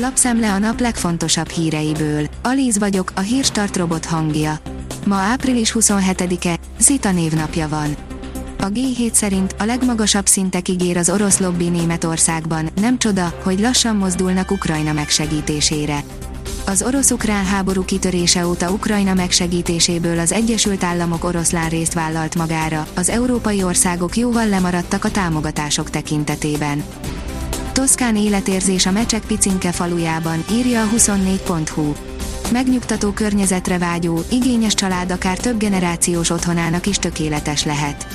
Lapszemle 0.00 0.52
a 0.52 0.58
nap 0.58 0.80
legfontosabb 0.80 1.48
híreiből. 1.48 2.26
Alíz 2.42 2.78
vagyok, 2.78 3.12
a 3.14 3.20
hírstart 3.20 3.76
robot 3.76 4.04
hangja. 4.04 4.58
Ma 5.06 5.14
április 5.14 5.74
27-e, 5.78 6.58
Zita 6.78 7.12
névnapja 7.12 7.68
van. 7.68 7.96
A 8.58 8.66
G7 8.66 9.12
szerint 9.12 9.54
a 9.58 9.64
legmagasabb 9.64 10.26
szintekig 10.26 10.82
ér 10.82 10.96
az 10.96 11.10
orosz 11.10 11.38
lobby 11.38 11.68
Németországban, 11.68 12.68
nem 12.80 12.98
csoda, 12.98 13.34
hogy 13.42 13.60
lassan 13.60 13.96
mozdulnak 13.96 14.50
Ukrajna 14.50 14.92
megsegítésére. 14.92 16.00
Az 16.66 16.82
orosz-ukrán 16.82 17.44
háború 17.44 17.84
kitörése 17.84 18.46
óta 18.46 18.70
Ukrajna 18.70 19.14
megsegítéséből 19.14 20.18
az 20.18 20.32
Egyesült 20.32 20.84
Államok 20.84 21.24
oroszlán 21.24 21.68
részt 21.68 21.94
vállalt 21.94 22.34
magára, 22.34 22.86
az 22.94 23.08
európai 23.08 23.62
országok 23.62 24.16
jóval 24.16 24.48
lemaradtak 24.48 25.04
a 25.04 25.10
támogatások 25.10 25.90
tekintetében. 25.90 26.82
Toszkán 27.78 28.16
életérzés 28.16 28.86
a 28.86 28.90
Mecsek 28.90 29.22
Picinke 29.26 29.72
falujában, 29.72 30.44
írja 30.52 30.82
a 30.82 30.88
24.hu. 30.96 31.92
Megnyugtató 32.52 33.10
környezetre 33.10 33.78
vágyó, 33.78 34.20
igényes 34.30 34.74
család 34.74 35.10
akár 35.10 35.36
több 35.36 35.58
generációs 35.58 36.30
otthonának 36.30 36.86
is 36.86 36.96
tökéletes 36.96 37.64
lehet. 37.64 38.06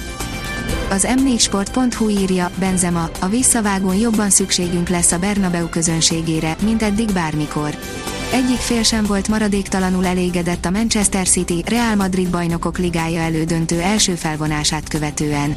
Az 0.90 1.08
m4sport.hu 1.10 2.10
írja, 2.10 2.52
Benzema, 2.60 3.10
a 3.20 3.28
visszavágón 3.28 3.96
jobban 3.96 4.30
szükségünk 4.30 4.90
lesz 4.90 5.12
a 5.12 5.20
Bernabeu 5.20 5.70
közönségére, 5.70 6.56
mint 6.64 6.82
eddig 6.82 7.12
bármikor. 7.12 7.78
Egyik 8.34 8.60
fél 8.60 8.84
sem 8.84 9.06
volt 9.06 9.28
maradéktalanul 9.28 10.06
elégedett 10.06 10.66
a 10.66 10.72
Manchester 10.72 11.28
City 11.28 11.64
Real 11.68 11.96
Madrid 11.96 12.30
bajnokok 12.30 12.78
ligája 12.78 13.22
elődöntő 13.22 13.82
első 13.82 14.16
felvonását 14.16 14.90
követően. 14.90 15.56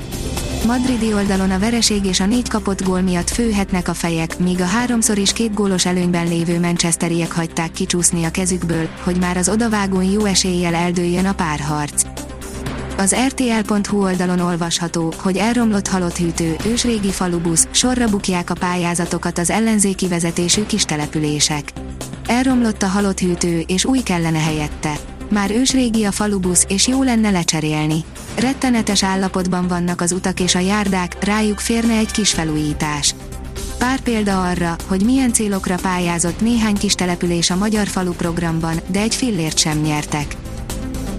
Madridi 0.66 1.12
oldalon 1.12 1.50
a 1.50 1.58
vereség 1.58 2.04
és 2.04 2.20
a 2.20 2.26
négy 2.26 2.48
kapott 2.48 2.82
gól 2.82 3.00
miatt 3.00 3.30
főhetnek 3.30 3.88
a 3.88 3.94
fejek, 3.94 4.38
míg 4.38 4.60
a 4.60 4.64
háromszor 4.64 5.18
is 5.18 5.32
két 5.32 5.54
gólos 5.54 5.86
előnyben 5.86 6.28
lévő 6.28 6.60
Manchesteriek 6.60 7.32
hagyták 7.32 7.72
kicsúszni 7.72 8.24
a 8.24 8.30
kezükből, 8.30 8.88
hogy 9.02 9.18
már 9.18 9.36
az 9.36 9.48
odavágón 9.48 10.04
jó 10.04 10.24
eséllyel 10.24 10.74
eldőljön 10.74 11.26
a 11.26 11.34
párharc. 11.34 12.02
Az 12.96 13.14
RTL.hu 13.26 14.02
oldalon 14.02 14.40
olvasható, 14.40 15.12
hogy 15.16 15.36
elromlott 15.36 15.88
halott 15.88 16.16
hűtő, 16.16 16.56
ősrégi 16.64 17.10
falubusz, 17.10 17.68
sorra 17.70 18.08
bukják 18.08 18.50
a 18.50 18.54
pályázatokat 18.54 19.38
az 19.38 19.50
ellenzéki 19.50 20.08
vezetésű 20.08 20.66
kistelepülések. 20.66 21.72
Elromlott 22.26 22.82
a 22.82 22.86
halott 22.86 23.18
hűtő, 23.18 23.64
és 23.66 23.84
új 23.84 24.00
kellene 24.00 24.40
helyette. 24.40 24.92
Már 25.30 25.50
ősrégi 25.50 26.04
a 26.04 26.12
falubusz, 26.12 26.64
és 26.68 26.86
jó 26.86 27.02
lenne 27.02 27.30
lecserélni. 27.30 28.04
Rettenetes 28.38 29.02
állapotban 29.02 29.68
vannak 29.68 30.00
az 30.00 30.12
utak 30.12 30.40
és 30.40 30.54
a 30.54 30.58
járdák, 30.58 31.24
rájuk 31.24 31.58
férne 31.58 31.96
egy 31.96 32.10
kis 32.10 32.32
felújítás. 32.32 33.14
Pár 33.78 34.00
példa 34.00 34.42
arra, 34.48 34.76
hogy 34.86 35.04
milyen 35.04 35.32
célokra 35.32 35.76
pályázott 35.82 36.40
néhány 36.40 36.78
kis 36.78 36.94
település 36.94 37.50
a 37.50 37.56
Magyar 37.56 37.86
Falu 37.86 38.12
programban, 38.12 38.76
de 38.86 39.00
egy 39.00 39.14
fillért 39.14 39.58
sem 39.58 39.78
nyertek. 39.78 40.36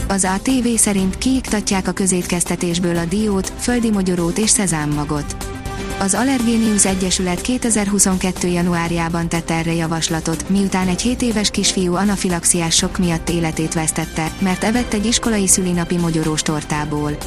Az 0.07 0.27
ATV 0.35 0.67
szerint 0.75 1.17
kiiktatják 1.17 1.87
a 1.87 1.91
közétkeztetésből 1.91 2.97
a 2.97 3.05
diót, 3.05 3.53
földi 3.59 3.91
mogyorót 3.91 4.37
és 4.37 4.49
szezámmagot. 4.49 5.56
Az 5.99 6.13
Allergénius 6.13 6.85
Egyesület 6.85 7.41
2022. 7.41 8.47
januárjában 8.47 9.29
tett 9.29 9.49
erre 9.49 9.73
javaslatot, 9.73 10.49
miután 10.49 10.87
egy 10.87 11.01
7 11.01 11.21
éves 11.21 11.49
kisfiú 11.49 11.95
anafilaxiás 11.95 12.75
sok 12.75 12.97
miatt 12.97 13.29
életét 13.29 13.73
vesztette, 13.73 14.31
mert 14.39 14.63
evett 14.63 14.93
egy 14.93 15.05
iskolai 15.05 15.47
szülinapi 15.47 15.97
mogyorós 15.97 16.41
tortából. 16.41 17.17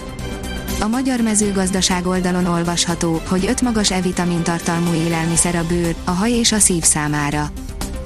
A 0.80 0.86
magyar 0.86 1.20
mezőgazdaság 1.20 2.06
oldalon 2.06 2.46
olvasható, 2.46 3.20
hogy 3.28 3.46
öt 3.46 3.60
magas 3.60 3.90
E-vitamin 3.90 4.42
tartalmú 4.42 4.92
élelmiszer 4.92 5.54
a 5.54 5.66
bőr, 5.66 5.94
a 6.04 6.10
haj 6.10 6.32
és 6.32 6.52
a 6.52 6.58
szív 6.58 6.82
számára. 6.82 7.50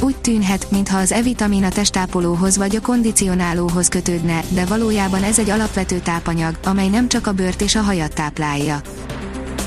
Úgy 0.01 0.17
tűnhet, 0.17 0.71
mintha 0.71 0.99
az 0.99 1.13
E-vitamin 1.13 1.65
a 1.65 1.69
testápolóhoz 1.69 2.57
vagy 2.57 2.77
a 2.77 2.81
kondicionálóhoz 2.81 3.89
kötődne, 3.89 4.43
de 4.49 4.65
valójában 4.65 5.23
ez 5.23 5.39
egy 5.39 5.51
alapvető 5.51 5.99
tápanyag, 5.99 6.59
amely 6.65 6.89
nem 6.89 7.09
csak 7.09 7.27
a 7.27 7.33
bőrt 7.33 7.63
és 7.63 7.75
a 7.75 7.83
hajat 7.83 8.15
táplálja. 8.15 8.81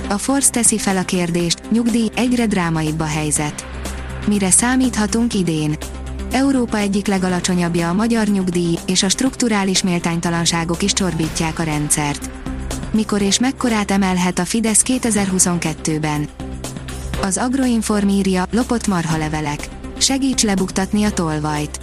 A 0.09 0.17
Force 0.17 0.49
teszi 0.49 0.77
fel 0.77 0.97
a 0.97 1.03
kérdést, 1.03 1.71
nyugdíj, 1.71 2.09
egyre 2.15 2.45
drámaibb 2.45 2.99
a 2.99 3.05
helyzet. 3.05 3.65
Mire 4.27 4.49
számíthatunk 4.49 5.33
idén? 5.33 5.77
Európa 6.31 6.77
egyik 6.77 7.07
legalacsonyabbja 7.07 7.89
a 7.89 7.93
magyar 7.93 8.27
nyugdíj, 8.27 8.77
és 8.85 9.03
a 9.03 9.09
strukturális 9.09 9.83
méltánytalanságok 9.83 10.81
is 10.83 10.93
csorbítják 10.93 11.59
a 11.59 11.63
rendszert. 11.63 12.29
Mikor 12.91 13.21
és 13.21 13.39
mekkorát 13.39 13.91
emelhet 13.91 14.39
a 14.39 14.45
Fidesz 14.45 14.83
2022-ben? 14.85 16.27
Az 17.21 17.37
Agroinform 17.37 18.07
írja, 18.07 18.45
lopott 18.51 18.87
marhalevelek. 18.87 19.69
Segíts 19.97 20.43
lebuktatni 20.43 21.03
a 21.03 21.11
tolvajt. 21.11 21.79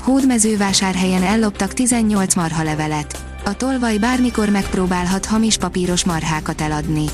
Hódmezővásárhelyen 0.00 1.22
elloptak 1.22 1.72
18 1.72 2.34
marhalevelet. 2.34 3.24
A 3.44 3.56
tolvaj 3.56 3.98
bármikor 3.98 4.48
megpróbálhat 4.48 5.26
hamis 5.26 5.56
papíros 5.56 6.04
marhákat 6.04 6.60
eladni. 6.60 7.04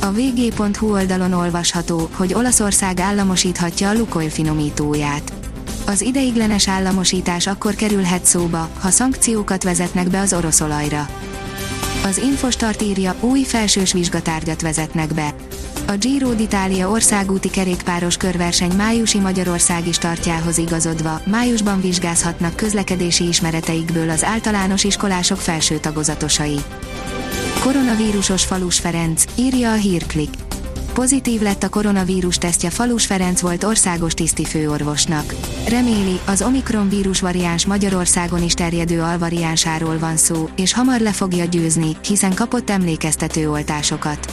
A 0.00 0.10
vg.hu 0.10 0.92
oldalon 0.92 1.32
olvasható, 1.32 2.08
hogy 2.12 2.34
Olaszország 2.34 3.00
államosíthatja 3.00 3.88
a 3.88 3.94
Lukoil 3.94 4.30
finomítóját. 4.30 5.32
Az 5.86 6.00
ideiglenes 6.00 6.68
államosítás 6.68 7.46
akkor 7.46 7.74
kerülhet 7.74 8.24
szóba, 8.24 8.68
ha 8.80 8.90
szankciókat 8.90 9.62
vezetnek 9.62 10.08
be 10.08 10.20
az 10.20 10.32
orosz 10.32 10.60
olajra. 10.60 11.08
Az 12.04 12.18
Infostart 12.18 12.82
írja, 12.82 13.14
új 13.20 13.42
felsős 13.42 13.92
vizsgatárgyat 13.92 14.62
vezetnek 14.62 15.14
be. 15.14 15.34
A 15.86 15.92
Giro 15.92 16.30
d'Italia 16.36 16.90
országúti 16.90 17.50
kerékpáros 17.50 18.16
körverseny 18.16 18.72
májusi 18.76 19.18
Magyarországi 19.18 19.92
startjához 19.92 20.58
igazodva, 20.58 21.20
májusban 21.26 21.80
vizsgázhatnak 21.80 22.56
közlekedési 22.56 23.28
ismereteikből 23.28 24.10
az 24.10 24.24
általános 24.24 24.84
iskolások 24.84 25.38
felső 25.38 25.78
tagozatosai. 25.78 26.58
Koronavírusos 27.68 28.44
Falus 28.44 28.78
Ferenc, 28.78 29.24
írja 29.34 29.72
a 29.72 29.74
hírklik. 29.74 30.28
Pozitív 30.92 31.40
lett 31.40 31.62
a 31.62 31.68
koronavírus 31.68 32.36
tesztje 32.36 32.70
Falus 32.70 33.06
Ferenc 33.06 33.40
volt 33.40 33.64
országos 33.64 34.14
tisztifőorvosnak. 34.14 35.34
Reméli, 35.68 36.20
az 36.26 36.42
Omikron 36.42 36.88
vírus 36.88 37.20
variáns 37.20 37.66
Magyarországon 37.66 38.42
is 38.42 38.52
terjedő 38.52 39.02
alvariánsáról 39.02 39.98
van 39.98 40.16
szó, 40.16 40.48
és 40.56 40.72
hamar 40.72 41.00
le 41.00 41.12
fogja 41.12 41.44
győzni, 41.44 41.96
hiszen 42.06 42.34
kapott 42.34 42.70
emlékeztető 42.70 43.50
oltásokat. 43.50 44.32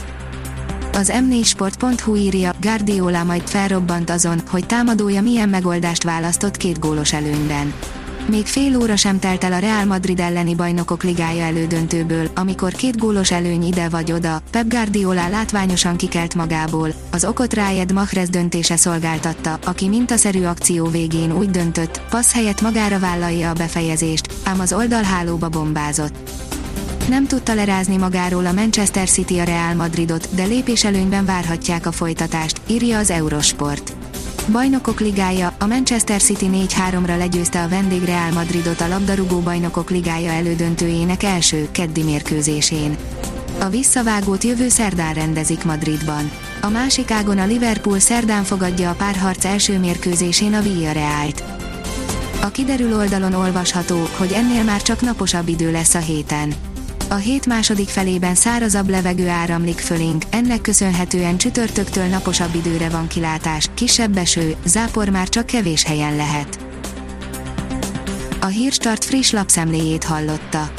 Az 0.93 1.11
m4sport.hu 1.13 2.15
írja, 2.15 2.51
Guardiola 2.61 3.23
majd 3.23 3.47
felrobbant 3.47 4.09
azon, 4.09 4.41
hogy 4.49 4.65
támadója 4.65 5.21
milyen 5.21 5.49
megoldást 5.49 6.03
választott 6.03 6.57
két 6.57 6.79
gólos 6.79 7.13
előnyben. 7.13 7.73
Még 8.27 8.45
fél 8.45 8.77
óra 8.77 8.95
sem 8.95 9.19
telt 9.19 9.43
el 9.43 9.53
a 9.53 9.57
Real 9.57 9.85
Madrid 9.85 10.19
elleni 10.19 10.55
bajnokok 10.55 11.03
ligája 11.03 11.43
elődöntőből, 11.43 12.29
amikor 12.35 12.71
két 12.71 12.97
gólos 12.97 13.31
előny 13.31 13.63
ide 13.63 13.89
vagy 13.89 14.11
oda, 14.11 14.41
Pep 14.51 14.67
Guardiola 14.67 15.29
látványosan 15.29 15.95
kikelt 15.95 16.35
magából, 16.35 16.93
az 17.11 17.25
okot 17.25 17.53
Rájed 17.53 17.93
Mahrez 17.93 18.29
döntése 18.29 18.75
szolgáltatta, 18.75 19.59
aki 19.65 19.87
mintaszerű 19.87 20.43
akció 20.43 20.85
végén 20.85 21.37
úgy 21.37 21.49
döntött, 21.49 22.01
passz 22.09 22.33
helyett 22.33 22.61
magára 22.61 22.99
vállalja 22.99 23.49
a 23.49 23.53
befejezést, 23.53 24.33
ám 24.43 24.59
az 24.59 24.73
oldalhálóba 24.73 25.49
bombázott. 25.49 26.15
Nem 27.09 27.27
tudta 27.27 27.53
lerázni 27.53 27.97
magáról 27.97 28.45
a 28.45 28.51
Manchester 28.51 29.09
City 29.09 29.39
a 29.39 29.43
Real 29.43 29.73
Madridot, 29.73 30.35
de 30.35 30.43
lépéselőnyben 30.43 31.25
várhatják 31.25 31.85
a 31.85 31.91
folytatást, 31.91 32.61
írja 32.67 32.97
az 32.97 33.09
Eurosport. 33.09 33.94
Bajnokok 34.51 34.99
ligája, 34.99 35.55
a 35.59 35.65
Manchester 35.65 36.21
City 36.21 36.45
4-3-ra 36.51 37.17
legyőzte 37.17 37.63
a 37.63 37.67
vendég 37.67 38.03
Real 38.03 38.31
Madridot 38.31 38.81
a 38.81 38.87
labdarúgó 38.87 39.39
bajnokok 39.39 39.89
ligája 39.89 40.31
elődöntőjének 40.31 41.23
első, 41.23 41.67
keddi 41.71 42.03
mérkőzésén. 42.03 42.97
A 43.59 43.69
visszavágót 43.69 44.43
jövő 44.43 44.69
szerdán 44.69 45.13
rendezik 45.13 45.63
Madridban. 45.63 46.31
A 46.61 46.69
másik 46.69 47.11
ágon 47.11 47.37
a 47.37 47.45
Liverpool 47.45 47.99
szerdán 47.99 48.43
fogadja 48.43 48.89
a 48.89 48.93
párharc 48.93 49.45
első 49.45 49.79
mérkőzésén 49.79 50.53
a 50.53 50.61
Villarrealt. 50.61 51.43
A 52.41 52.47
kiderül 52.47 52.95
oldalon 52.95 53.33
olvasható, 53.33 54.07
hogy 54.17 54.31
ennél 54.31 54.63
már 54.63 54.81
csak 54.81 55.01
naposabb 55.01 55.47
idő 55.47 55.71
lesz 55.71 55.93
a 55.93 55.99
héten. 55.99 56.53
A 57.09 57.15
hét 57.15 57.45
második 57.45 57.89
felében 57.89 58.35
szárazabb 58.35 58.89
levegő 58.89 59.27
áramlik 59.27 59.79
fölénk, 59.79 60.23
ennek 60.29 60.61
köszönhetően 60.61 61.37
csütörtöktől 61.37 62.05
naposabb 62.05 62.55
időre 62.55 62.89
van 62.89 63.07
kilátás, 63.07 63.69
kisebb 63.73 64.17
eső, 64.17 64.55
zápor 64.65 65.09
már 65.09 65.29
csak 65.29 65.45
kevés 65.45 65.83
helyen 65.83 66.15
lehet. 66.15 66.59
A 68.41 68.45
Hírstart 68.45 69.05
friss 69.05 69.31
lapszemléjét 69.31 70.03
hallotta. 70.03 70.71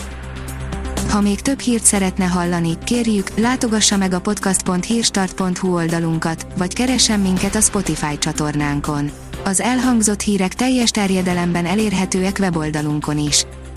Ha 1.11 1.20
még 1.20 1.40
több 1.40 1.61
hírt 1.61 1.84
szeretne 1.84 2.25
hallani, 2.25 2.78
kérjük, 2.84 3.38
látogassa 3.38 3.96
meg 3.96 4.12
a 4.12 4.20
podcast.hírstart.hu 4.20 5.75
oldalunkat, 5.75 6.46
vagy 6.56 6.75
keressen 6.75 7.20
minket 7.20 7.55
a 7.55 7.61
Spotify 7.61 8.19
csatornánkon. 8.19 9.11
Az 9.44 9.61
elhangzott 9.61 10.20
hírek 10.20 10.55
teljes 10.55 10.90
terjedelemben 10.90 11.67
elérhetőek 11.67 12.37
weboldalunkon 12.40 13.19
is. 13.19 13.46